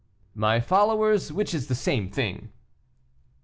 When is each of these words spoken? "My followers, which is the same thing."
"My 0.33 0.59
followers, 0.59 1.31
which 1.31 1.53
is 1.53 1.67
the 1.67 1.75
same 1.75 2.09
thing." 2.09 2.51